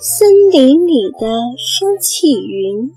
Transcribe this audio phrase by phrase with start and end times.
[0.00, 1.26] 森林里的
[1.58, 2.92] 生气云。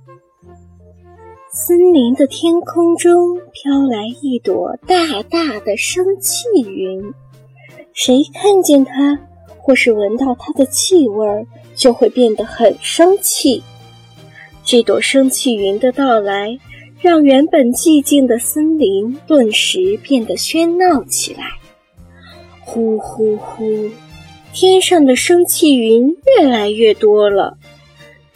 [1.52, 7.14] 森林的天空中飘来一朵大大的生气云，
[7.92, 9.20] 谁看见它
[9.58, 11.46] 或是闻到它的气味，
[11.76, 13.62] 就会变得很生气。
[14.64, 16.58] 这朵生气云的到来，
[17.00, 21.44] 让原本寂静的森林顿时变得喧闹起来。
[22.62, 23.90] 呼呼呼！
[24.54, 27.58] 天上的生气云越来越多了，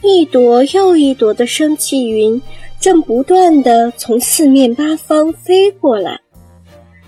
[0.02, 2.42] 一朵又一朵的生气云
[2.80, 6.22] 正不断地从四面八方飞过来。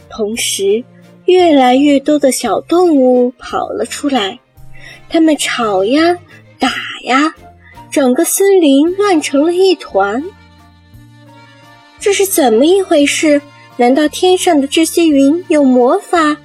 [0.09, 0.83] 同时，
[1.25, 4.39] 越来越多的小动物跑了出来，
[5.09, 6.17] 它们吵呀、
[6.59, 6.69] 打
[7.03, 7.33] 呀，
[7.89, 10.23] 整个森林乱成了一团。
[11.99, 13.41] 这是怎么一回事？
[13.77, 16.37] 难道天上的这些云有魔法？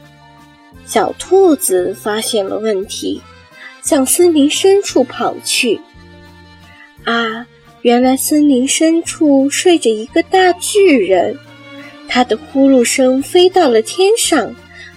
[0.87, 3.21] 小兔子发现了问题，
[3.83, 5.81] 向森林深处跑去。
[7.05, 7.47] 啊，
[7.83, 11.37] 原来森林深处睡着一个大巨人，
[12.09, 14.55] 他的呼噜声飞到了天上，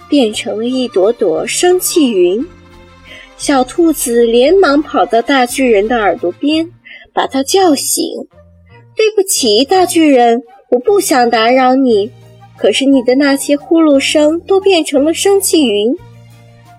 [0.08, 2.46] 变成了一朵朵生气云。
[3.38, 6.70] 小兔子连忙跑到大巨人的耳朵边，
[7.12, 8.02] 把他叫醒。
[8.94, 12.10] 对不起，大巨人，我不想打扰你。
[12.56, 15.94] 可是你的那些呼噜声都变成了生气云，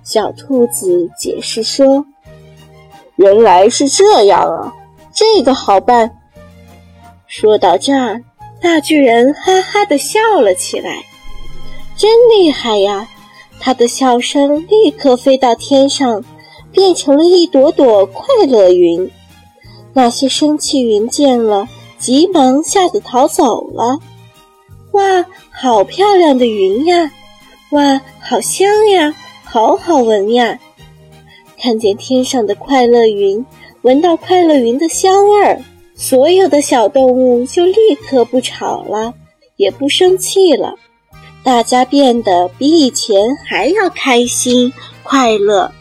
[0.03, 2.05] 小兔子解释说
[3.17, 4.73] ：“原来是这样啊，
[5.13, 6.11] 这个好办。”
[7.27, 8.23] 说到这儿，
[8.61, 11.03] 大巨人哈哈的笑了起来，
[11.95, 13.07] 真厉害呀！
[13.59, 16.23] 他的笑声立刻飞到天上，
[16.71, 19.11] 变成了一朵朵快乐云。
[19.93, 23.99] 那些生气云见了，急忙吓得逃走了。
[24.91, 27.11] 哇，好漂亮的云呀！
[27.71, 29.13] 哇，好香呀，
[29.43, 30.57] 好好闻呀！
[31.59, 33.45] 看见天上的快乐云，
[33.81, 35.61] 闻到快乐云的香味儿，
[35.95, 39.13] 所有的小动物就立刻不吵了，
[39.55, 40.75] 也不生气了。
[41.43, 44.71] 大家变得比以前还要开心
[45.03, 45.71] 快乐。